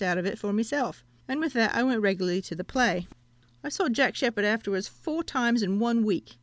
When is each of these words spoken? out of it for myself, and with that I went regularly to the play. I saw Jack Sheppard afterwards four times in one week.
out 0.01 0.17
of 0.17 0.25
it 0.25 0.39
for 0.39 0.51
myself, 0.51 1.03
and 1.27 1.39
with 1.39 1.53
that 1.53 1.75
I 1.75 1.83
went 1.83 2.01
regularly 2.01 2.41
to 2.43 2.55
the 2.55 2.63
play. 2.63 3.07
I 3.63 3.69
saw 3.69 3.87
Jack 3.87 4.15
Sheppard 4.15 4.45
afterwards 4.45 4.87
four 4.87 5.23
times 5.23 5.61
in 5.61 5.77
one 5.77 6.03
week. 6.03 6.37